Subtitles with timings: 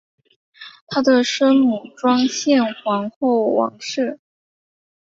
[0.87, 4.17] 她的生母庄宪皇后王氏。